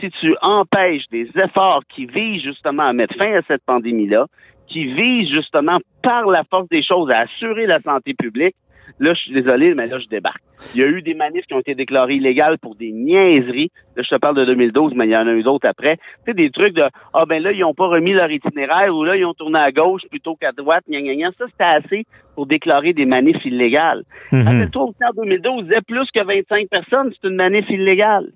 si 0.00 0.10
tu 0.12 0.34
empêches 0.40 1.06
des 1.10 1.28
efforts 1.36 1.82
qui 1.94 2.06
visent 2.06 2.42
justement 2.42 2.84
à 2.84 2.92
mettre 2.94 3.14
fin 3.16 3.34
à 3.34 3.42
cette 3.46 3.62
pandémie-là, 3.66 4.26
qui 4.66 4.86
visent 4.86 5.30
justement 5.30 5.78
par 6.02 6.26
la 6.26 6.44
force 6.44 6.68
des 6.68 6.82
choses 6.82 7.10
à 7.10 7.20
assurer 7.20 7.66
la 7.66 7.80
santé 7.82 8.14
publique, 8.14 8.54
Là, 8.98 9.14
je 9.14 9.20
suis 9.20 9.32
désolé, 9.32 9.74
mais 9.74 9.86
là, 9.86 9.98
je 9.98 10.08
débarque. 10.08 10.42
Il 10.74 10.80
y 10.80 10.84
a 10.84 10.86
eu 10.86 11.02
des 11.02 11.14
manifs 11.14 11.46
qui 11.46 11.54
ont 11.54 11.60
été 11.60 11.74
déclarés 11.74 12.16
illégales 12.16 12.58
pour 12.58 12.74
des 12.74 12.92
niaiseries. 12.92 13.70
Là, 13.96 14.02
je 14.02 14.14
te 14.14 14.18
parle 14.20 14.36
de 14.36 14.44
2012, 14.44 14.94
mais 14.94 15.06
il 15.06 15.10
y 15.10 15.16
en 15.16 15.26
a 15.26 15.32
eu 15.32 15.42
d'autres 15.42 15.68
après. 15.68 15.96
Tu 15.96 16.02
sais, 16.26 16.34
des 16.34 16.50
trucs 16.50 16.74
de 16.74 16.84
Ah 17.14 17.24
ben 17.26 17.42
là, 17.42 17.52
ils 17.52 17.64
ont 17.64 17.74
pas 17.74 17.86
remis 17.86 18.12
leur 18.12 18.30
itinéraire 18.30 18.94
ou 18.94 19.04
là, 19.04 19.16
ils 19.16 19.24
ont 19.24 19.34
tourné 19.34 19.58
à 19.58 19.72
gauche 19.72 20.02
plutôt 20.10 20.36
qu'à 20.36 20.52
droite, 20.52 20.84
gna, 20.88 21.00
gna, 21.00 21.14
gna. 21.14 21.30
Ça, 21.38 21.46
c'était 21.50 21.64
assez 21.64 22.06
pour 22.34 22.46
déclarer 22.46 22.92
des 22.92 23.06
manifs 23.06 23.44
illégales. 23.44 24.02
Mm 24.32 24.42
-hmm. 24.42 24.70
toi 24.70 24.90
en 25.08 25.22
2012, 25.22 25.52
on 25.58 25.62
disait 25.62 25.82
plus 25.86 26.08
que 26.14 26.22
25 26.24 26.68
personnes, 26.68 27.12
c'est 27.12 27.28
une 27.28 27.36
manif 27.36 27.68
illégale. 27.70 28.26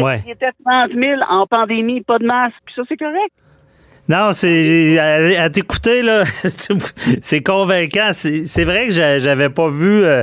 Ouais. 0.00 0.22
Il 0.26 0.32
était 0.32 0.52
30 0.64 0.92
000 0.92 1.20
en 1.28 1.46
pandémie, 1.46 2.00
pas 2.02 2.18
de 2.18 2.26
masque, 2.26 2.56
puis 2.64 2.74
ça, 2.76 2.82
c'est 2.88 2.96
correct. 2.96 3.32
Non, 4.08 4.32
c'est 4.32 4.98
à, 4.98 5.50
t'écouter 5.50 6.00
là, 6.00 6.24
c'est 7.22 7.42
convaincant. 7.42 8.12
C'est 8.12 8.64
vrai 8.64 8.86
que 8.86 8.92
j'avais 8.92 9.50
pas 9.50 9.68
vu 9.68 10.02
euh, 10.02 10.22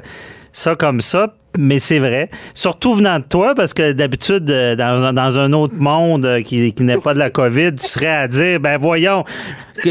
ça 0.51 0.75
comme 0.75 1.01
ça, 1.01 1.35
mais 1.55 1.77
c'est 1.77 1.99
vrai. 1.99 2.29
Surtout 2.55 2.95
venant 2.95 3.19
de 3.19 3.25
toi, 3.25 3.53
parce 3.53 3.75
que 3.75 3.91
d'habitude, 3.91 4.49
euh, 4.49 4.75
dans, 4.75 5.37
un 5.37 5.53
autre 5.53 5.75
monde 5.75 6.25
euh, 6.25 6.41
qui, 6.41 6.73
n'est 6.79 6.97
pas 6.97 7.13
de 7.13 7.19
la 7.19 7.29
COVID, 7.29 7.75
tu 7.75 7.85
serais 7.85 8.07
à 8.07 8.27
dire, 8.27 8.59
ben 8.59 8.77
voyons, 8.79 9.23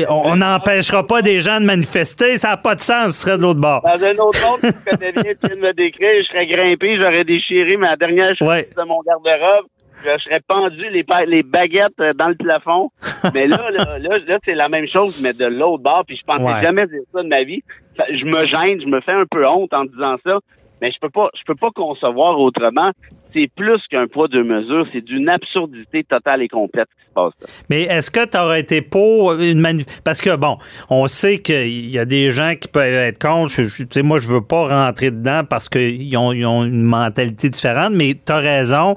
on 0.08 0.34
n'empêchera 0.34 1.06
pas 1.06 1.22
des 1.22 1.40
gens 1.40 1.60
de 1.60 1.66
manifester, 1.66 2.36
ça 2.36 2.48
n'a 2.48 2.56
pas 2.56 2.74
de 2.74 2.80
sens, 2.80 3.14
tu 3.14 3.20
serais 3.20 3.36
de 3.36 3.42
l'autre 3.42 3.60
bord. 3.60 3.80
Dans 3.82 4.04
un 4.04 4.16
autre 4.16 4.40
monde, 4.44 4.60
tu 4.60 4.90
connais 4.90 5.12
bien, 5.12 5.34
tu 5.40 5.54
me 5.56 5.72
décrire, 5.72 6.20
je 6.20 6.32
serais 6.32 6.46
grimpé, 6.46 6.96
j'aurais 6.96 7.24
déchiré 7.24 7.76
ma 7.76 7.94
dernière 7.96 8.34
chemise 8.36 8.74
de 8.76 8.82
mon 8.82 9.00
garde-robe 9.02 9.66
je 10.04 10.22
serais 10.24 10.40
pendu 10.46 10.82
les, 10.90 11.42
baguettes 11.42 11.98
euh, 12.00 12.12
dans 12.14 12.28
le 12.28 12.34
plafond. 12.34 12.90
Mais 13.34 13.46
là, 13.46 13.70
là, 13.70 13.98
là, 13.98 14.18
là, 14.26 14.38
c'est 14.44 14.54
la 14.54 14.68
même 14.68 14.86
chose, 14.88 15.20
mais 15.22 15.32
de 15.32 15.46
l'autre 15.46 15.82
bord. 15.82 16.04
Puis 16.06 16.16
je 16.16 16.24
pensais 16.24 16.42
Ouais. 16.44 16.62
jamais 16.62 16.86
dire 16.86 17.00
ça 17.12 17.22
de 17.22 17.28
ma 17.28 17.42
vie. 17.44 17.62
Je 17.96 18.24
me 18.24 18.46
gêne, 18.46 18.80
je 18.80 18.86
me 18.86 19.00
fais 19.00 19.12
un 19.12 19.24
peu 19.30 19.46
honte 19.48 19.72
en 19.72 19.84
disant 19.84 20.16
ça. 20.24 20.38
Mais 20.82 20.90
je 20.90 20.98
peux 21.00 21.08
pas, 21.08 21.30
je 21.38 21.42
peux 21.46 21.54
pas 21.54 21.70
concevoir 21.70 22.38
autrement. 22.38 22.90
C'est 23.32 23.48
plus 23.56 23.80
qu'un 23.90 24.06
poids 24.06 24.28
de 24.28 24.42
mesure. 24.42 24.86
C'est 24.92 25.00
d'une 25.00 25.28
absurdité 25.28 26.04
totale 26.04 26.42
et 26.42 26.48
complète 26.48 26.88
ce 26.90 27.02
qui 27.04 27.08
se 27.08 27.14
passe 27.14 27.32
là. 27.40 27.46
Mais 27.70 27.82
est-ce 27.84 28.10
que 28.10 28.28
tu 28.28 28.36
aurais 28.36 28.60
été 28.60 28.82
pour 28.82 29.32
une 29.32 29.60
manif... 29.60 29.86
Parce 30.04 30.20
que, 30.20 30.36
bon, 30.36 30.58
on 30.90 31.06
sait 31.06 31.38
qu'il 31.38 31.90
y 31.90 31.98
a 31.98 32.04
des 32.04 32.30
gens 32.30 32.54
qui 32.60 32.68
peuvent 32.68 32.92
être 32.92 33.18
contre. 33.20 33.50
Je- 33.52 33.64
je- 33.64 33.82
Tu 33.84 33.88
sais, 33.92 34.02
moi, 34.02 34.18
je 34.18 34.28
veux 34.28 34.42
pas 34.44 34.68
rentrer 34.86 35.10
dedans 35.10 35.42
parce 35.48 35.68
qu'ils 35.68 36.16
ont, 36.18 36.32
ils 36.32 36.44
ont 36.44 36.64
une 36.64 36.82
mentalité 36.82 37.48
différente, 37.48 37.92
mais 37.94 38.14
tu 38.14 38.32
as 38.32 38.38
raison. 38.38 38.96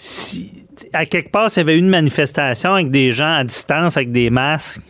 Si, 0.00 0.64
à 0.92 1.06
quelque 1.06 1.32
part, 1.32 1.50
s'il 1.50 1.62
y 1.62 1.64
avait 1.64 1.76
eu 1.76 1.80
une 1.80 1.88
manifestation 1.88 2.74
avec 2.74 2.90
des 2.90 3.10
gens 3.10 3.34
à 3.34 3.42
distance, 3.42 3.96
avec 3.96 4.12
des 4.12 4.30
masques, 4.30 4.80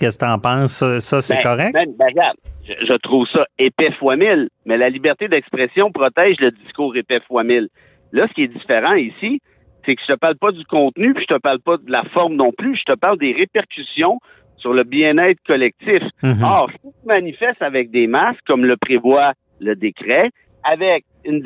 qu'est-ce 0.00 0.18
que 0.18 0.24
tu 0.24 0.30
en 0.30 0.38
penses? 0.38 0.82
Ça, 1.00 1.20
c'est 1.20 1.34
Ben, 1.36 1.42
correct? 1.42 1.72
ben, 1.74 1.92
ben, 1.98 2.06
regarde, 2.06 2.36
je, 2.66 2.72
je 2.86 2.94
trouve 2.94 3.26
ça 3.30 3.44
épais 3.58 3.92
fois 3.98 4.16
mille, 4.16 4.48
mais 4.64 4.78
la 4.78 4.88
liberté 4.88 5.28
d'expression 5.28 5.90
protège 5.92 6.36
le 6.40 6.50
discours 6.50 6.96
épais 6.96 7.20
fois 7.28 7.44
mille. 7.44 7.68
Là, 8.12 8.26
ce 8.28 8.32
qui 8.32 8.44
est 8.44 8.48
différent 8.48 8.94
ici, 8.94 9.40
c'est 9.84 9.94
que 9.94 10.00
je 10.08 10.14
te 10.14 10.18
parle 10.18 10.36
pas 10.36 10.50
du 10.50 10.64
contenu, 10.64 11.12
puis 11.12 11.26
je 11.28 11.34
te 11.34 11.38
parle 11.40 11.60
pas 11.60 11.76
de 11.76 11.90
la 11.90 12.04
forme 12.14 12.36
non 12.36 12.52
plus, 12.56 12.76
je 12.76 12.90
te 12.92 12.98
parle 12.98 13.18
des 13.18 13.32
répercussions 13.32 14.18
sur 14.56 14.72
le 14.72 14.84
bien-être 14.84 15.40
collectif. 15.46 16.02
Mhm. 16.22 16.42
Or, 16.42 16.70
si 16.72 16.78
tu 16.90 17.06
manifestes 17.06 17.60
avec 17.60 17.90
des 17.90 18.06
masques, 18.06 18.40
comme 18.46 18.64
le 18.64 18.78
prévoit 18.78 19.34
le 19.60 19.76
décret, 19.76 20.30
avec 20.64 21.04
une 21.24 21.42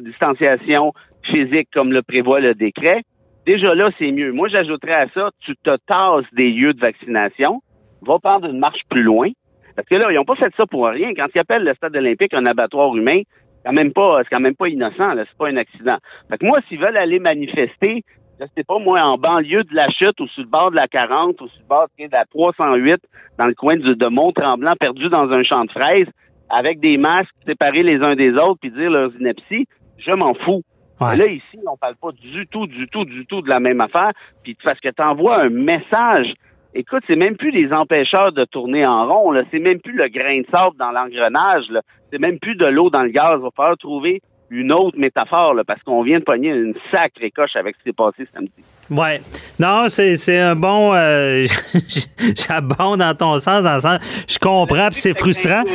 distanciation 0.00 0.92
physique, 1.24 1.68
comme 1.72 1.92
le 1.92 2.02
prévoit 2.02 2.40
le 2.40 2.54
décret, 2.54 3.02
déjà 3.46 3.74
là, 3.74 3.90
c'est 3.98 4.10
mieux. 4.12 4.32
Moi, 4.32 4.48
j'ajouterais 4.48 4.94
à 4.94 5.08
ça, 5.08 5.30
tu 5.40 5.54
te 5.56 5.76
tasses 5.86 6.32
des 6.32 6.50
lieux 6.50 6.74
de 6.74 6.80
vaccination, 6.80 7.60
va 8.02 8.18
prendre 8.18 8.48
une 8.48 8.58
marche 8.58 8.82
plus 8.90 9.02
loin. 9.02 9.30
Parce 9.76 9.88
que 9.88 9.94
là, 9.94 10.10
ils 10.10 10.16
n'ont 10.16 10.24
pas 10.24 10.36
fait 10.36 10.52
ça 10.56 10.66
pour 10.66 10.86
rien. 10.86 11.14
Quand 11.14 11.26
ils 11.34 11.38
appellent 11.38 11.64
le 11.64 11.74
stade 11.74 11.96
olympique 11.96 12.34
un 12.34 12.46
abattoir 12.46 12.94
humain, 12.96 13.22
c'est 13.24 13.68
quand 13.68 13.72
même 13.72 13.92
pas, 13.92 14.20
c'est 14.22 14.28
quand 14.30 14.40
même 14.40 14.56
pas 14.56 14.68
innocent. 14.68 15.14
C'est 15.16 15.38
pas 15.38 15.48
un 15.48 15.56
accident. 15.56 15.96
Fait 16.28 16.38
que 16.38 16.44
moi, 16.44 16.60
s'ils 16.68 16.78
veulent 16.78 16.96
aller 16.96 17.18
manifester, 17.18 18.02
je 18.40 18.46
sais 18.56 18.64
pas, 18.64 18.78
moi, 18.78 19.00
en 19.00 19.18
banlieue 19.18 19.64
de 19.64 19.74
la 19.74 19.88
chute 19.90 20.18
ou 20.20 20.26
sur 20.28 20.42
le 20.42 20.48
bord 20.48 20.70
de 20.70 20.76
la 20.76 20.88
40 20.88 21.40
ou 21.40 21.48
sur 21.48 21.60
le 21.60 21.68
bord 21.68 21.86
de 21.98 22.08
la 22.10 22.24
308, 22.26 23.00
dans 23.38 23.46
le 23.46 23.54
coin 23.54 23.76
de 23.76 24.08
Mont-Tremblant, 24.08 24.74
perdu 24.76 25.08
dans 25.08 25.30
un 25.30 25.42
champ 25.42 25.64
de 25.64 25.70
fraises, 25.70 26.08
avec 26.50 26.80
des 26.80 26.98
masques 26.98 27.34
séparés 27.46 27.82
les 27.82 28.02
uns 28.02 28.14
des 28.14 28.34
autres, 28.34 28.58
puis 28.60 28.70
dire 28.70 28.90
leurs 28.90 29.14
inepties, 29.18 29.66
je 29.98 30.12
m'en 30.12 30.34
fous. 30.34 30.62
Là, 31.10 31.26
ici, 31.26 31.58
on 31.66 31.76
parle 31.76 31.96
pas 31.96 32.12
du 32.12 32.46
tout, 32.46 32.66
du 32.66 32.86
tout, 32.88 33.04
du 33.04 33.26
tout 33.26 33.42
de 33.42 33.48
la 33.48 33.60
même 33.60 33.80
affaire. 33.80 34.12
Puis 34.42 34.56
parce 34.62 34.80
que 34.80 34.88
tu 34.88 35.02
envoies 35.02 35.42
un 35.42 35.48
message. 35.48 36.32
Écoute, 36.74 37.02
c'est 37.06 37.16
même 37.16 37.36
plus 37.36 37.50
les 37.50 37.72
empêcheurs 37.72 38.32
de 38.32 38.44
tourner 38.44 38.86
en 38.86 39.06
rond. 39.06 39.30
Là. 39.30 39.42
C'est 39.50 39.58
même 39.58 39.80
plus 39.80 39.92
le 39.92 40.08
grain 40.08 40.40
de 40.40 40.46
sable 40.50 40.76
dans 40.78 40.90
l'engrenage. 40.90 41.68
là. 41.70 41.82
C'est 42.10 42.18
même 42.18 42.38
plus 42.38 42.54
de 42.56 42.66
l'eau 42.66 42.88
dans 42.88 43.02
le 43.02 43.10
gaz. 43.10 43.38
Il 43.38 43.42
va 43.42 43.50
falloir 43.54 43.76
trouver 43.76 44.22
une 44.48 44.72
autre 44.72 44.98
métaphore 44.98 45.54
parce 45.66 45.82
qu'on 45.82 46.02
vient 46.02 46.18
de 46.18 46.24
pogner 46.24 46.50
une 46.50 46.74
sacrée 46.90 47.30
coche 47.30 47.56
avec 47.56 47.76
ce 47.76 47.82
qui 47.82 47.90
s'est 47.90 47.94
passé 47.94 48.26
samedi. 48.32 48.52
Ouais. 48.90 49.22
Non, 49.58 49.86
c'est, 49.88 50.38
un 50.38 50.54
bon. 50.54 50.92
euh, 50.94 51.46
J'abonde 52.48 52.98
dans 52.98 53.14
ton 53.14 53.38
sens, 53.38 53.62
dans 53.62 53.74
le 53.74 53.80
sens. 53.80 53.98
Je 54.28 54.38
comprends, 54.38 54.88
puis 54.90 55.00
c'est 55.00 55.16
frustrant. 55.18 55.64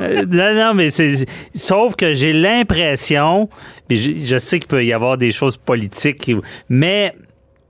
Euh, 0.00 0.24
non, 0.28 0.54
non, 0.54 0.74
mais 0.74 0.90
c'est. 0.90 1.24
Sauf 1.54 1.96
que 1.96 2.12
j'ai 2.12 2.32
l'impression, 2.32 3.48
puis 3.88 3.96
je, 3.98 4.10
je 4.34 4.38
sais 4.38 4.58
qu'il 4.58 4.68
peut 4.68 4.84
y 4.84 4.92
avoir 4.92 5.16
des 5.16 5.32
choses 5.32 5.56
politiques, 5.56 6.30
mais 6.68 7.14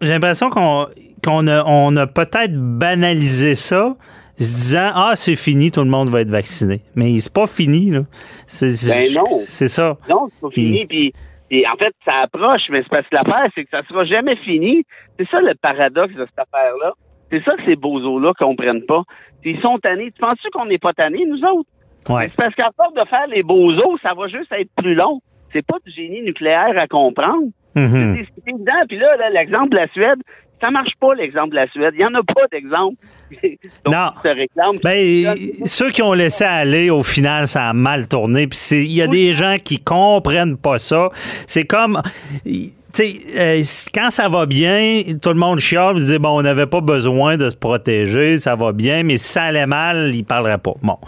j'ai 0.02 0.08
l'impression 0.11 0.50
qu'on 0.50 0.87
qu'on 1.25 1.47
a, 1.47 1.62
on 1.64 1.97
a 1.97 2.06
peut-être 2.06 2.52
banalisé 2.54 3.54
ça, 3.54 3.97
se 4.38 4.44
disant 4.44 4.90
ah 4.94 5.12
c'est 5.14 5.37
fini, 5.37 5.70
tout 5.70 5.80
le 5.80 5.90
monde 5.90 6.11
va 6.11 6.20
être 6.23 6.30
vacciné. 6.30 6.80
Mais 6.97 7.18
c'est 7.20 7.32
pas 7.32 7.47
fini 7.47 7.90
là. 7.90 8.00
C'est, 8.47 8.73
c'est- 8.75 8.88
Ben 8.88 9.12
non. 9.14 9.40
C'est 9.47 9.68
ça. 9.68 9.97
Non, 10.11 10.28
c'est 10.32 10.40
pas 10.40 10.50
fini. 10.50 10.87
Puis, 10.87 11.12
puis 11.49 11.67
en 11.67 11.76
fait, 11.76 11.95
ça 12.05 12.12
approche, 12.23 12.62
mais 12.71 12.83
c'est 12.83 12.90
parce 12.90 13.09
que 13.09 13.14
l'affaire, 13.14 13.49
c'est 13.55 13.64
que 13.64 13.71
ça 13.71 13.83
sera 13.88 14.05
jamais 14.05 14.37
fini. 14.37 14.85
C'est 15.19 15.28
ça 15.28 15.40
le 15.40 15.55
paradoxe 15.55 16.14
de 16.14 16.26
cette 16.26 16.38
affaire-là. 16.38 16.93
C'est 17.31 17.43
ça 17.45 17.57
que 17.57 17.64
ces 17.64 17.76
bozos-là 17.76 18.33
comprennent 18.38 18.85
pas. 18.87 19.02
Ils 19.45 19.61
sont 19.61 19.78
tannés. 19.78 20.11
Tu 20.12 20.21
penses-tu 20.21 20.50
qu'on 20.50 20.67
n'est 20.67 20.78
pas 20.78 20.93
tannés, 20.93 21.25
nous 21.26 21.43
autres? 21.45 21.69
Ouais. 22.09 22.28
C'est 22.28 22.37
parce 22.37 22.55
qu'à 22.55 22.71
force 22.76 22.95
de 22.95 23.05
faire 23.09 23.26
les 23.28 23.43
bozos, 23.43 23.99
ça 24.02 24.14
va 24.14 24.28
juste 24.28 24.52
être 24.52 24.71
plus 24.76 24.95
long. 24.95 25.21
C'est 25.52 25.67
pas 25.67 25.76
du 25.85 25.93
génie 25.93 26.23
nucléaire 26.23 26.76
à 26.76 26.87
comprendre. 26.87 27.49
Mhm. 27.75 28.17
C'est 28.17 28.26
c'est 28.35 28.50
évident. 28.52 28.87
Puis 28.88 28.99
là, 28.99 29.17
là, 29.17 29.31
l'exemple 29.31 29.71
de 29.71 29.76
la 29.76 29.88
Suède, 29.88 30.19
ça 30.61 30.71
marche 30.71 30.93
pas, 31.00 31.15
l'exemple 31.15 31.50
de 31.50 31.57
la 31.57 31.69
Suède. 31.69 31.95
Il 31.95 32.00
y 32.00 32.05
en 32.05 32.15
a 32.15 32.23
pas 32.23 32.47
d'exemple. 32.50 32.97
Non. 33.87 34.11
se. 34.23 34.81
Ben, 34.83 35.37
ceux 35.67 35.91
qui 35.91 36.03
ont 36.03 36.12
laissé 36.12 36.45
aller, 36.45 36.91
au 36.91 37.03
final, 37.03 37.47
ça 37.47 37.69
a 37.69 37.73
mal 37.73 38.09
tourné. 38.09 38.47
Puis 38.47 38.59
il 38.73 38.93
y 38.93 39.03
a 39.03 39.07
des 39.07 39.33
gens 39.33 39.57
qui 39.62 39.79
comprennent 39.79 40.57
pas 40.57 40.79
ça. 40.79 41.11
C'est 41.47 41.65
comme, 41.65 42.00
tu 42.45 42.73
sais, 42.93 43.19
euh, 43.37 43.62
quand 43.95 44.11
ça 44.11 44.29
va 44.29 44.47
bien, 44.47 45.03
tout 45.23 45.29
le 45.29 45.37
monde 45.37 45.59
chiale, 45.59 45.99
il 45.99 46.05
dit 46.05 46.19
bon, 46.19 46.38
on 46.38 46.43
n'avait 46.43 46.67
pas 46.67 46.81
besoin 46.81 47.37
de 47.37 47.49
se 47.49 47.57
protéger, 47.57 48.38
ça 48.38 48.57
va 48.57 48.73
bien. 48.73 49.03
Mais 49.03 49.17
si 49.19 49.29
ça 49.29 49.45
allait 49.45 49.67
mal, 49.67 50.15
ils 50.15 50.25
parleraient 50.25 50.59
pas. 50.59 50.75
Bon, 50.83 50.99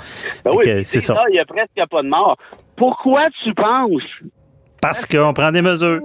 Ben 0.45 0.53
oui, 0.55 0.85
c'est 0.85 1.01
ça. 1.01 1.17
Il 1.31 1.37
y 1.37 1.41
a 1.41 1.45
presque 1.45 1.91
pas 1.91 2.03
de 2.03 2.09
mort. 2.09 2.37
Pourquoi 2.77 3.29
tu 3.43 3.53
penses 3.55 4.03
Parce 4.81 5.07
qu'on 5.07 5.33
prend 5.33 5.53
des 5.53 5.63
mesures. 5.63 6.01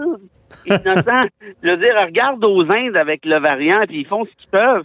Innocent. 0.67 1.27
Je 1.63 1.69
veux 1.69 1.77
dire, 1.77 1.95
regarde 2.05 2.43
aux 2.43 2.61
Indes 2.71 2.97
avec 2.97 3.25
le 3.25 3.39
variant, 3.39 3.81
puis 3.87 4.01
ils 4.01 4.07
font 4.07 4.25
ce 4.25 4.31
qu'ils 4.31 4.49
peuvent. 4.49 4.83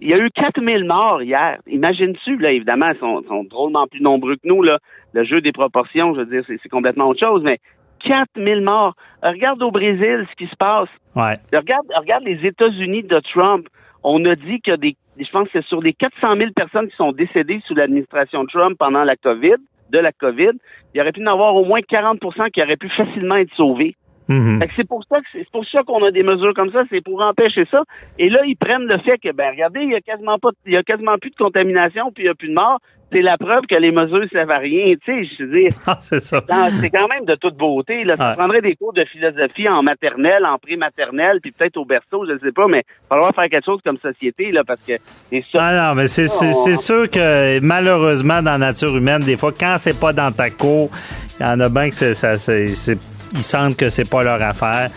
Il 0.00 0.08
y 0.08 0.14
a 0.14 0.18
eu 0.18 0.30
4000 0.30 0.84
morts 0.84 1.22
hier. 1.22 1.58
Imagines-tu, 1.66 2.36
là, 2.38 2.52
évidemment, 2.52 2.90
ils 2.90 2.98
sont, 2.98 3.22
sont 3.28 3.44
drôlement 3.44 3.86
plus 3.86 4.02
nombreux 4.02 4.36
que 4.36 4.46
nous, 4.46 4.62
là. 4.62 4.78
Le 5.12 5.24
jeu 5.24 5.40
des 5.40 5.52
proportions, 5.52 6.14
je 6.14 6.20
veux 6.20 6.26
dire, 6.26 6.42
c'est 6.46 6.68
complètement 6.68 7.06
autre 7.06 7.20
chose, 7.20 7.42
mais 7.42 7.58
4000 8.04 8.60
morts. 8.62 8.94
Regarde 9.22 9.62
au 9.62 9.70
Brésil 9.70 10.26
ce 10.30 10.36
qui 10.36 10.50
se 10.50 10.56
passe. 10.56 10.88
Ouais. 11.14 11.38
Regarde, 11.52 11.86
regarde 11.96 12.24
les 12.24 12.44
États-Unis 12.46 13.04
de 13.04 13.20
Trump. 13.32 13.68
On 14.02 14.24
a 14.26 14.34
dit 14.34 14.60
qu'il 14.60 14.72
y 14.72 14.74
a 14.74 14.76
des, 14.76 14.96
je 15.18 15.30
pense 15.30 15.48
que 15.48 15.62
sur 15.62 15.80
les 15.80 15.94
400 15.94 16.36
000 16.36 16.50
personnes 16.54 16.88
qui 16.88 16.96
sont 16.96 17.12
décédées 17.12 17.62
sous 17.66 17.74
l'administration 17.74 18.44
Trump 18.46 18.76
pendant 18.78 19.04
la 19.04 19.16
COVID, 19.16 19.56
de 19.90 19.98
la 19.98 20.12
COVID, 20.12 20.52
il 20.92 20.98
y 20.98 21.00
aurait 21.00 21.12
pu 21.12 21.22
en 21.22 21.32
avoir 21.32 21.54
au 21.54 21.64
moins 21.64 21.80
40% 21.80 22.50
qui 22.50 22.62
auraient 22.62 22.76
pu 22.76 22.88
facilement 22.90 23.36
être 23.36 23.54
sauvés. 23.54 23.96
Fait 24.28 24.66
que 24.68 24.72
c'est 24.76 24.88
pour 24.88 25.04
ça 25.08 25.18
que 25.20 25.26
c'est 25.32 25.46
pour 25.50 25.66
ça 25.66 25.82
qu'on 25.82 26.02
a 26.04 26.10
des 26.10 26.22
mesures 26.22 26.54
comme 26.54 26.72
ça, 26.72 26.82
c'est 26.90 27.02
pour 27.02 27.20
empêcher 27.22 27.66
ça. 27.70 27.82
Et 28.18 28.30
là, 28.30 28.40
ils 28.46 28.56
prennent 28.56 28.86
le 28.86 28.98
fait 28.98 29.18
que 29.18 29.32
ben 29.32 29.50
regardez, 29.50 29.80
il 29.82 29.90
y 29.90 29.94
a 29.94 30.00
quasiment 30.00 30.38
pas 30.38 30.48
il 30.66 30.72
y 30.72 30.76
a 30.76 30.82
quasiment 30.82 31.18
plus 31.18 31.30
de 31.30 31.36
contamination 31.36 32.10
puis 32.14 32.24
il 32.24 32.26
y 32.26 32.30
a 32.30 32.34
plus 32.34 32.48
de 32.48 32.54
morts. 32.54 32.78
C'est 33.12 33.20
la 33.22 33.36
preuve 33.38 33.62
que 33.70 33.76
les 33.76 33.92
mesures 33.92 34.24
servent 34.32 34.50
à 34.50 34.58
rien, 34.58 34.94
tu 35.04 35.24
sais, 35.24 35.28
je 35.38 35.44
veux 35.44 35.60
dire. 35.60 35.68
Ah, 35.86 35.98
c'est 36.00 36.18
ça. 36.18 36.42
C'est 36.80 36.90
quand 36.90 37.06
même 37.06 37.24
de 37.26 37.36
toute 37.36 37.54
beauté. 37.56 38.02
Là. 38.02 38.16
Ça 38.16 38.30
Ouais. 38.30 38.34
prendrait 38.36 38.60
des 38.62 38.74
cours 38.74 38.92
de 38.92 39.04
philosophie 39.04 39.68
en 39.68 39.82
maternelle, 39.84 40.44
en 40.44 40.58
pré-maternelle, 40.58 41.38
puis 41.40 41.52
peut-être 41.52 41.76
au 41.76 41.84
berceau, 41.84 42.26
je 42.26 42.32
ne 42.32 42.38
sais 42.38 42.50
pas, 42.50 42.66
mais 42.66 42.78
il 42.88 43.02
va 43.02 43.08
falloir 43.10 43.34
faire 43.34 43.48
quelque 43.50 43.66
chose 43.66 43.80
comme 43.84 43.98
société, 43.98 44.50
là, 44.50 44.62
parce 44.66 44.80
que 44.84 44.94
c'est 45.30 45.42
ça. 45.42 45.58
Ah 45.60 45.88
non, 45.90 45.94
mais 45.94 46.08
c'est, 46.08 46.26
c'est 46.26 46.74
sûr 46.76 47.08
que 47.08 47.60
malheureusement, 47.60 48.42
dans 48.42 48.52
la 48.52 48.58
nature 48.58 48.96
humaine, 48.96 49.22
des 49.22 49.36
fois, 49.36 49.52
quand 49.52 49.76
c'est 49.78 50.00
pas 50.00 50.12
dans 50.12 50.32
ta 50.32 50.50
cour, 50.50 50.90
il 51.38 51.42
y 51.42 51.46
en 51.46 51.60
a 51.60 51.68
bien 51.68 51.90
que 51.90 51.94
c'est, 51.94 52.14
ça, 52.14 52.36
c'est, 52.36 52.70
c'est- 52.70 52.98
ils 53.32 53.42
sentent 53.42 53.76
que 53.76 53.88
c'est 53.88 54.08
pas 54.08 54.22
leur 54.22 54.40
affaire. 54.42 54.90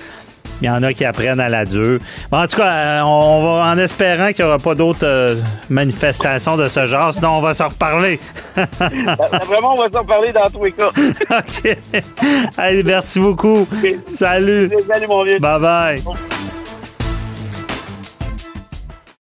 Il 0.62 0.66
y 0.66 0.70
en 0.70 0.82
a 0.82 0.92
qui 0.92 1.06
apprennent 1.06 1.40
à 1.40 1.50
la 1.50 1.66
dure. 1.66 2.00
Bon, 2.32 2.42
en 2.42 2.48
tout 2.48 2.58
cas, 2.58 2.68
euh, 2.70 3.02
on 3.02 3.44
va 3.44 3.66
en 3.66 3.78
espérant 3.78 4.34
qu'il 4.34 4.44
n'y 4.44 4.50
aura 4.50 4.58
pas 4.58 4.74
d'autres 4.74 5.06
euh, 5.06 5.36
manifestations 5.70 6.58
de 6.58 6.68
ce 6.68 6.88
genre, 6.88 7.14
sinon 7.14 7.38
on 7.38 7.42
va 7.42 7.54
s'en 7.54 7.68
reparler. 7.68 8.20
Ça, 8.56 8.66
Vraiment, 9.46 9.74
on 9.78 9.82
va 9.84 9.90
s'en 9.94 10.04
parler 10.04 10.34
dans 10.34 10.50
tous 10.50 10.64
les 10.64 10.72
cas. 10.72 10.88
OK. 11.30 11.78
Allez, 12.58 12.84
merci 12.84 13.20
beaucoup. 13.20 13.68
Salut. 14.10 14.72
Salut, 14.92 15.08
mon 15.08 15.24
vieux. 15.24 15.40
Bye 15.40 15.60
bye. 15.60 16.04